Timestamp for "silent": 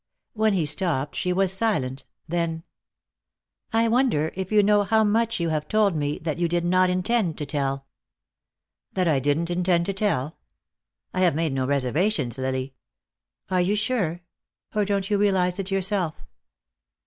1.53-2.05